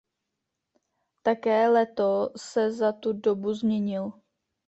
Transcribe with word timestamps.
Také 1.23 1.69
Leto 1.69 2.31
se 2.35 2.71
za 2.71 2.91
tu 2.91 3.13
dobu 3.13 3.53
změnil. 3.53 4.11